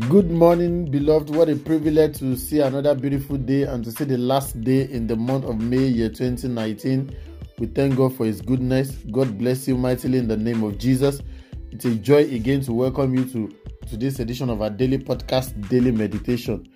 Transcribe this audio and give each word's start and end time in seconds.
Good 0.00 0.30
morning, 0.30 0.90
beloved. 0.90 1.34
What 1.34 1.48
a 1.48 1.56
privilege 1.56 2.18
to 2.18 2.36
see 2.36 2.60
another 2.60 2.94
beautiful 2.94 3.38
day 3.38 3.62
and 3.62 3.82
to 3.82 3.90
see 3.90 4.04
the 4.04 4.18
last 4.18 4.60
day 4.60 4.82
in 4.82 5.06
the 5.06 5.16
month 5.16 5.46
of 5.46 5.58
May, 5.58 5.86
year 5.86 6.10
2019. 6.10 7.16
We 7.58 7.66
thank 7.68 7.96
God 7.96 8.14
for 8.14 8.26
His 8.26 8.42
goodness. 8.42 8.90
God 9.10 9.38
bless 9.38 9.66
you 9.66 9.78
mightily 9.78 10.18
in 10.18 10.28
the 10.28 10.36
name 10.36 10.62
of 10.64 10.76
Jesus. 10.76 11.22
It's 11.70 11.86
a 11.86 11.94
joy 11.94 12.24
again 12.24 12.60
to 12.62 12.74
welcome 12.74 13.14
you 13.14 13.24
to 13.30 13.50
today's 13.88 14.20
edition 14.20 14.50
of 14.50 14.60
our 14.60 14.68
daily 14.68 14.98
podcast, 14.98 15.66
Daily 15.70 15.92
Meditation. 15.92 16.68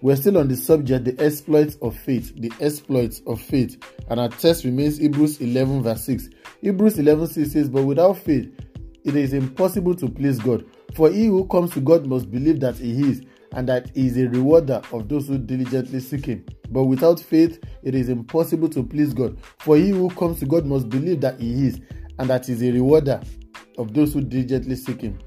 We're 0.00 0.16
still 0.16 0.38
on 0.38 0.48
the 0.48 0.56
subject, 0.56 1.04
the 1.04 1.22
exploits 1.22 1.76
of 1.82 1.94
faith, 1.94 2.34
the 2.36 2.50
exploits 2.58 3.20
of 3.26 3.38
faith, 3.38 3.76
and 4.08 4.18
our 4.18 4.30
text 4.30 4.64
remains 4.64 4.96
Hebrews 4.96 5.42
11, 5.42 5.82
verse 5.82 6.04
6. 6.04 6.30
Hebrews 6.62 6.98
11, 6.98 7.26
6 7.26 7.52
says, 7.52 7.68
But 7.68 7.82
without 7.82 8.16
faith, 8.16 8.50
it 9.04 9.14
is 9.14 9.34
impossible 9.34 9.94
to 9.96 10.08
please 10.08 10.38
God. 10.38 10.64
For 10.94 11.10
he 11.10 11.26
who 11.26 11.46
comes 11.46 11.72
to 11.72 11.80
God 11.80 12.06
must 12.06 12.30
believe 12.30 12.60
that 12.60 12.76
he 12.76 13.08
is, 13.10 13.22
and 13.52 13.68
that 13.68 13.90
he 13.94 14.06
is 14.06 14.16
a 14.16 14.28
rewarder 14.28 14.80
of 14.92 15.08
those 15.08 15.28
who 15.28 15.38
diligently 15.38 16.00
seek 16.00 16.26
him. 16.26 16.44
But 16.70 16.84
without 16.84 17.20
faith, 17.20 17.62
it 17.82 17.94
is 17.94 18.08
impossible 18.08 18.68
to 18.70 18.82
please 18.82 19.12
God. 19.12 19.38
For 19.58 19.76
he 19.76 19.90
who 19.90 20.08
comes 20.10 20.38
to 20.40 20.46
God 20.46 20.66
must 20.66 20.88
believe 20.88 21.20
that 21.20 21.40
he 21.40 21.66
is, 21.66 21.80
and 22.18 22.28
that 22.30 22.46
he 22.46 22.52
is 22.52 22.62
a 22.62 22.72
rewarder 22.72 23.20
of 23.78 23.94
those 23.94 24.14
who 24.14 24.20
diligently 24.22 24.76
seek 24.76 25.00
him. 25.00 25.18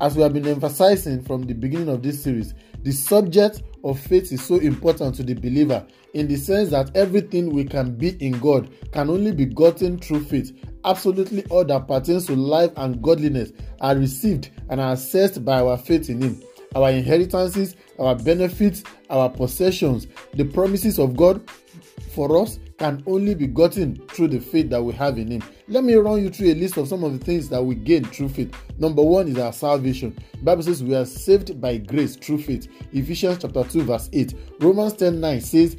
As 0.00 0.16
we 0.16 0.22
have 0.22 0.32
been 0.32 0.46
emphasizing 0.46 1.22
from 1.24 1.42
the 1.42 1.54
beginning 1.54 1.88
of 1.88 2.02
this 2.02 2.22
series, 2.22 2.54
the 2.82 2.92
subject 2.92 3.62
of 3.82 3.98
faith 3.98 4.30
is 4.32 4.44
so 4.44 4.56
important 4.56 5.16
to 5.16 5.24
the 5.24 5.34
believer 5.34 5.84
in 6.14 6.28
the 6.28 6.36
sense 6.36 6.70
that 6.70 6.94
everything 6.96 7.50
we 7.50 7.64
can 7.64 7.96
be 7.96 8.10
in 8.24 8.38
God 8.38 8.70
can 8.92 9.10
only 9.10 9.32
be 9.32 9.44
gotten 9.46 9.98
through 9.98 10.24
faith. 10.24 10.52
Absolutely 10.84 11.44
all 11.46 11.64
that 11.64 11.88
pertains 11.88 12.26
to 12.26 12.36
life 12.36 12.70
and 12.76 13.02
godliness 13.02 13.52
are 13.80 13.96
received 13.96 14.50
and 14.68 14.80
are 14.80 14.92
assessed 14.92 15.44
by 15.44 15.60
our 15.60 15.78
faith 15.78 16.10
in 16.10 16.20
Him. 16.20 16.42
Our 16.74 16.90
inheritances, 16.90 17.76
our 17.98 18.14
benefits, 18.14 18.82
our 19.10 19.30
possessions, 19.30 20.06
the 20.34 20.44
promises 20.44 20.98
of 20.98 21.16
God 21.16 21.42
for 22.14 22.40
us 22.42 22.58
can 22.78 23.02
only 23.06 23.34
be 23.34 23.46
gotten 23.46 23.96
through 24.08 24.28
the 24.28 24.38
faith 24.38 24.70
that 24.70 24.82
we 24.82 24.92
have 24.94 25.18
in 25.18 25.30
Him. 25.30 25.42
Let 25.66 25.84
me 25.84 25.94
run 25.94 26.22
you 26.22 26.30
through 26.30 26.52
a 26.52 26.54
list 26.54 26.76
of 26.76 26.88
some 26.88 27.04
of 27.04 27.18
the 27.18 27.24
things 27.24 27.48
that 27.48 27.62
we 27.62 27.74
gain 27.74 28.04
through 28.04 28.30
faith. 28.30 28.54
Number 28.78 29.02
one 29.02 29.28
is 29.28 29.38
our 29.38 29.52
salvation. 29.52 30.16
The 30.32 30.42
Bible 30.42 30.62
says 30.62 30.82
we 30.82 30.94
are 30.94 31.04
saved 31.04 31.60
by 31.60 31.78
grace 31.78 32.16
through 32.16 32.42
faith. 32.42 32.68
Ephesians 32.92 33.38
chapter 33.40 33.64
2, 33.64 33.82
verse 33.82 34.08
8. 34.12 34.34
Romans 34.60 34.92
10 34.94 35.20
9 35.20 35.40
says, 35.40 35.76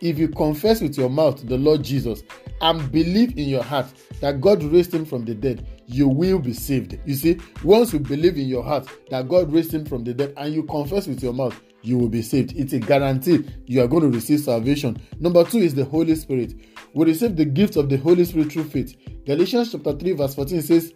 If 0.00 0.18
you 0.18 0.28
confess 0.28 0.82
with 0.82 0.98
your 0.98 1.10
mouth 1.10 1.46
the 1.46 1.56
Lord 1.56 1.82
Jesus 1.82 2.22
and 2.60 2.92
believe 2.92 3.36
in 3.38 3.48
your 3.48 3.62
heart 3.62 3.86
that 4.20 4.40
God 4.40 4.62
raised 4.62 4.94
him 4.94 5.04
from 5.04 5.24
the 5.24 5.34
dead, 5.34 5.66
you 5.92 6.08
will 6.08 6.38
be 6.38 6.52
saved. 6.52 6.98
You 7.04 7.14
see, 7.14 7.38
once 7.62 7.92
you 7.92 8.00
believe 8.00 8.36
in 8.36 8.48
your 8.48 8.62
heart 8.62 8.86
that 9.10 9.28
God 9.28 9.52
raised 9.52 9.72
him 9.72 9.84
from 9.84 10.04
the 10.04 10.14
dead 10.14 10.34
and 10.36 10.52
you 10.54 10.62
confess 10.64 11.06
with 11.06 11.22
your 11.22 11.32
mouth, 11.32 11.60
you 11.82 11.98
will 11.98 12.08
be 12.08 12.22
saved. 12.22 12.54
It's 12.56 12.72
a 12.72 12.78
guarantee 12.78 13.44
you 13.66 13.82
are 13.82 13.88
going 13.88 14.04
to 14.04 14.08
receive 14.08 14.40
salvation. 14.40 14.96
Number 15.18 15.44
two 15.44 15.58
is 15.58 15.74
the 15.74 15.84
Holy 15.84 16.14
Spirit. 16.14 16.54
We 16.94 17.06
receive 17.06 17.36
the 17.36 17.44
gift 17.44 17.76
of 17.76 17.88
the 17.88 17.96
Holy 17.96 18.24
Spirit 18.24 18.52
through 18.52 18.64
faith. 18.64 18.96
Galatians 19.24 19.72
chapter 19.72 19.92
3, 19.92 20.12
verse 20.12 20.34
14 20.34 20.62
says, 20.62 20.94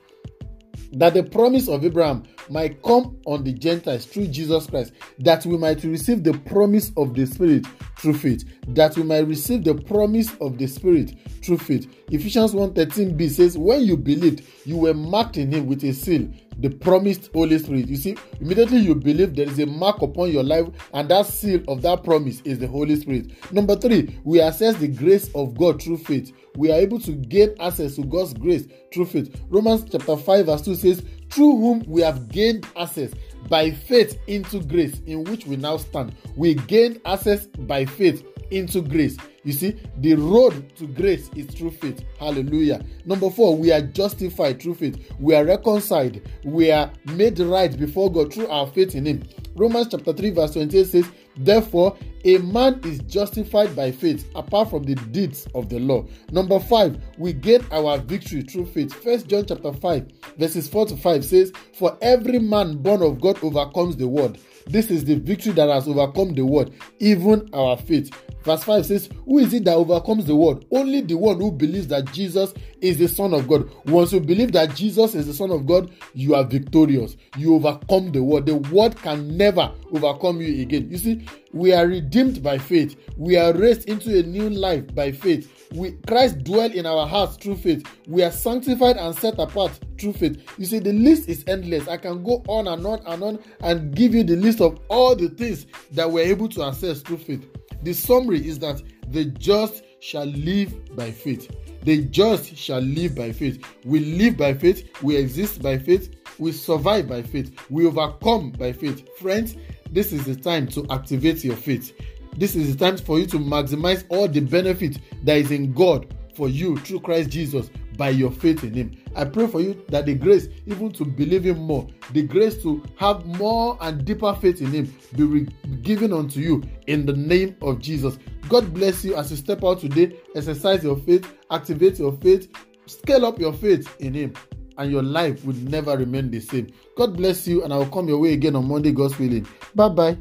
that 0.92 1.14
the 1.14 1.22
promise 1.22 1.68
of 1.68 1.84
Abraham 1.84 2.24
might 2.48 2.82
come 2.82 3.18
on 3.26 3.44
the 3.44 3.52
Gentiles 3.52 4.06
through 4.06 4.28
Jesus 4.28 4.66
Christ, 4.66 4.92
that 5.18 5.44
we 5.46 5.56
might 5.58 5.82
receive 5.84 6.22
the 6.22 6.34
promise 6.34 6.92
of 6.96 7.14
the 7.14 7.26
Spirit 7.26 7.66
through 7.98 8.14
faith, 8.14 8.44
that 8.68 8.96
we 8.96 9.02
might 9.02 9.26
receive 9.26 9.64
the 9.64 9.74
promise 9.74 10.34
of 10.40 10.58
the 10.58 10.66
Spirit 10.66 11.14
through 11.42 11.58
faith. 11.58 11.86
Ephesians 12.10 12.52
1:13b 12.52 13.30
says, 13.30 13.58
When 13.58 13.82
you 13.82 13.96
believed, 13.96 14.42
you 14.64 14.76
were 14.78 14.94
marked 14.94 15.36
in 15.36 15.52
him 15.52 15.66
with 15.66 15.82
a 15.84 15.92
seal, 15.92 16.28
the 16.58 16.70
promised 16.70 17.30
Holy 17.32 17.58
Spirit. 17.58 17.88
You 17.88 17.96
see, 17.96 18.16
immediately 18.40 18.78
you 18.78 18.94
believe 18.94 19.34
there 19.34 19.48
is 19.48 19.58
a 19.58 19.66
mark 19.66 20.02
upon 20.02 20.30
your 20.30 20.42
life, 20.42 20.66
and 20.92 21.08
that 21.08 21.26
seal 21.26 21.62
of 21.68 21.82
that 21.82 22.04
promise 22.04 22.40
is 22.42 22.58
the 22.58 22.66
Holy 22.66 22.96
Spirit. 22.96 23.32
Number 23.52 23.76
three, 23.76 24.18
we 24.24 24.40
access 24.40 24.76
the 24.76 24.88
grace 24.88 25.30
of 25.34 25.56
God 25.56 25.82
through 25.82 25.98
faith. 25.98 26.32
We 26.56 26.72
are 26.72 26.78
able 26.78 27.00
to 27.00 27.12
gain 27.12 27.54
access 27.60 27.96
to 27.96 28.04
God's 28.04 28.34
grace 28.34 28.66
through 28.92 29.06
faith. 29.06 29.40
Romans 29.48 29.84
chapter 29.90 30.16
5, 30.16 30.46
verse 30.46 30.62
2 30.62 30.74
says, 30.74 31.04
Through 31.30 31.56
whom 31.56 31.84
we 31.86 32.00
have 32.02 32.28
gained 32.30 32.66
access 32.76 33.12
by 33.48 33.70
faith 33.70 34.18
into 34.26 34.60
grace 34.60 35.00
in 35.06 35.24
which 35.24 35.46
we 35.46 35.56
now 35.56 35.76
stand. 35.76 36.14
We 36.36 36.54
gained 36.54 37.00
access 37.04 37.46
by 37.46 37.84
faith 37.84 38.24
into 38.50 38.82
grace. 38.82 39.16
You 39.44 39.52
see, 39.52 39.76
the 39.98 40.14
road 40.14 40.74
to 40.76 40.86
grace 40.86 41.30
is 41.36 41.46
through 41.46 41.70
faith. 41.72 42.04
Hallelujah. 42.18 42.84
Number 43.04 43.30
four, 43.30 43.56
we 43.56 43.70
are 43.72 43.80
justified 43.80 44.60
through 44.60 44.74
faith. 44.74 45.12
We 45.20 45.34
are 45.34 45.44
reconciled. 45.44 46.20
We 46.44 46.70
are 46.70 46.90
made 47.04 47.38
right 47.38 47.76
before 47.78 48.10
God 48.10 48.32
through 48.32 48.48
our 48.48 48.66
faith 48.66 48.94
in 48.94 49.06
Him. 49.06 49.22
Romans 49.54 49.88
chapter 49.90 50.12
3, 50.12 50.30
verse 50.30 50.52
28 50.52 50.86
says, 50.86 51.10
Therefore, 51.36 51.96
a 52.24 52.38
man 52.38 52.80
is 52.84 52.98
justified 53.00 53.76
by 53.76 53.92
faith 53.92 54.28
apart 54.34 54.70
from 54.70 54.82
the 54.82 54.94
deeds 54.94 55.46
of 55.54 55.68
the 55.68 55.78
law. 55.78 56.04
Number 56.32 56.58
five, 56.58 57.00
we 57.18 57.32
get 57.32 57.62
our 57.72 57.98
victory 57.98 58.42
through 58.42 58.66
faith. 58.66 58.92
First 58.92 59.28
John 59.28 59.44
chapter 59.46 59.72
5, 59.72 60.08
verses 60.38 60.68
4 60.68 60.86
to 60.86 60.96
5 60.96 61.24
says, 61.24 61.52
For 61.78 61.96
every 62.02 62.38
man 62.38 62.78
born 62.78 63.02
of 63.02 63.20
God 63.20 63.42
overcomes 63.44 63.96
the 63.96 64.08
world. 64.08 64.38
This 64.66 64.90
is 64.90 65.04
the 65.04 65.14
victory 65.14 65.52
that 65.52 65.68
has 65.68 65.86
overcome 65.86 66.34
the 66.34 66.44
world, 66.44 66.74
even 66.98 67.48
our 67.52 67.76
faith. 67.76 68.10
Verse 68.46 68.62
5 68.62 68.86
says, 68.86 69.08
Who 69.24 69.38
is 69.38 69.52
it 69.52 69.64
that 69.64 69.74
overcomes 69.74 70.24
the 70.24 70.36
world? 70.36 70.66
Only 70.70 71.00
the 71.00 71.16
one 71.16 71.40
who 71.40 71.50
believes 71.50 71.88
that 71.88 72.12
Jesus 72.12 72.54
is 72.80 72.96
the 72.96 73.08
Son 73.08 73.34
of 73.34 73.48
God. 73.48 73.68
Once 73.86 74.12
you 74.12 74.20
believe 74.20 74.52
that 74.52 74.72
Jesus 74.72 75.16
is 75.16 75.26
the 75.26 75.34
Son 75.34 75.50
of 75.50 75.66
God, 75.66 75.90
you 76.14 76.36
are 76.36 76.44
victorious. 76.44 77.16
You 77.36 77.56
overcome 77.56 78.12
the 78.12 78.22
world. 78.22 78.46
The 78.46 78.54
world 78.54 78.94
can 79.02 79.36
never 79.36 79.72
overcome 79.90 80.40
you 80.40 80.62
again. 80.62 80.88
You 80.88 80.96
see, 80.96 81.26
we 81.52 81.72
are 81.72 81.88
redeemed 81.88 82.40
by 82.40 82.58
faith. 82.58 82.96
We 83.16 83.36
are 83.36 83.52
raised 83.52 83.88
into 83.88 84.16
a 84.16 84.22
new 84.22 84.48
life 84.48 84.94
by 84.94 85.10
faith. 85.10 85.52
We 85.72 85.98
Christ 86.06 86.44
dwell 86.44 86.70
in 86.70 86.86
our 86.86 87.04
hearts 87.04 87.38
through 87.38 87.56
faith. 87.56 87.84
We 88.06 88.22
are 88.22 88.30
sanctified 88.30 88.96
and 88.96 89.12
set 89.16 89.40
apart 89.40 89.72
through 89.98 90.12
faith. 90.12 90.40
You 90.56 90.66
see, 90.66 90.78
the 90.78 90.92
list 90.92 91.28
is 91.28 91.42
endless. 91.48 91.88
I 91.88 91.96
can 91.96 92.22
go 92.22 92.44
on 92.46 92.68
and 92.68 92.86
on 92.86 93.02
and 93.06 93.22
on 93.24 93.38
and 93.58 93.92
give 93.92 94.14
you 94.14 94.22
the 94.22 94.36
list 94.36 94.60
of 94.60 94.78
all 94.88 95.16
the 95.16 95.30
things 95.30 95.66
that 95.90 96.08
we're 96.08 96.26
able 96.26 96.48
to 96.50 96.62
access 96.62 97.00
through 97.00 97.18
faith. 97.18 97.44
The 97.86 97.94
summary 97.94 98.44
is 98.44 98.58
that 98.58 98.82
the 99.12 99.26
just 99.26 99.84
shall 100.00 100.24
live 100.24 100.96
by 100.96 101.12
faith. 101.12 101.48
The 101.84 102.04
just 102.06 102.56
shall 102.56 102.80
live 102.80 103.14
by 103.14 103.30
faith. 103.30 103.64
We 103.84 104.00
live 104.00 104.36
by 104.36 104.54
faith. 104.54 105.00
We 105.04 105.14
exist 105.14 105.62
by 105.62 105.78
faith. 105.78 106.12
We 106.40 106.50
survive 106.50 107.06
by 107.08 107.22
faith. 107.22 107.54
We 107.70 107.86
overcome 107.86 108.50
by 108.50 108.72
faith. 108.72 109.08
Friends, 109.18 109.54
this 109.92 110.12
is 110.12 110.24
the 110.24 110.34
time 110.34 110.66
to 110.70 110.84
activate 110.90 111.44
your 111.44 111.54
faith. 111.54 111.96
This 112.36 112.56
is 112.56 112.74
the 112.74 112.84
time 112.84 112.96
for 112.98 113.20
you 113.20 113.26
to 113.26 113.38
maximize 113.38 114.04
all 114.08 114.26
the 114.26 114.40
benefit 114.40 114.98
that 115.22 115.36
is 115.36 115.52
in 115.52 115.72
God 115.72 116.12
for 116.34 116.48
you 116.48 116.76
through 116.78 117.02
Christ 117.02 117.30
Jesus 117.30 117.70
by 117.96 118.10
your 118.10 118.30
faith 118.30 118.64
in 118.64 118.74
Him. 118.74 118.96
I 119.14 119.24
pray 119.24 119.46
for 119.46 119.60
you 119.60 119.82
that 119.88 120.06
the 120.06 120.14
grace, 120.14 120.48
even 120.66 120.92
to 120.92 121.04
believe 121.04 121.44
Him 121.44 121.58
more, 121.58 121.86
the 122.12 122.22
grace 122.22 122.62
to 122.62 122.82
have 122.96 123.24
more 123.26 123.78
and 123.80 124.04
deeper 124.04 124.34
faith 124.34 124.60
in 124.60 124.72
Him, 124.72 124.94
be 125.14 125.22
re- 125.22 125.48
given 125.82 126.12
unto 126.12 126.40
you 126.40 126.62
in 126.86 127.06
the 127.06 127.12
name 127.12 127.56
of 127.62 127.80
Jesus. 127.80 128.18
God 128.48 128.72
bless 128.72 129.04
you 129.04 129.16
as 129.16 129.30
you 129.30 129.36
step 129.36 129.64
out 129.64 129.80
today. 129.80 130.16
Exercise 130.34 130.84
your 130.84 130.96
faith, 130.98 131.32
activate 131.50 131.98
your 131.98 132.12
faith, 132.12 132.48
scale 132.86 133.26
up 133.26 133.38
your 133.38 133.52
faith 133.52 133.94
in 134.00 134.14
Him, 134.14 134.34
and 134.78 134.90
your 134.90 135.02
life 135.02 135.44
will 135.44 135.56
never 135.56 135.96
remain 135.96 136.30
the 136.30 136.40
same. 136.40 136.68
God 136.96 137.16
bless 137.16 137.46
you, 137.48 137.64
and 137.64 137.72
I 137.72 137.78
will 137.78 137.86
come 137.88 138.08
your 138.08 138.18
way 138.18 138.32
again 138.34 138.56
on 138.56 138.68
Monday, 138.68 138.92
God's 138.92 139.18
willing. 139.18 139.46
Bye 139.74 139.88
bye. 139.88 140.18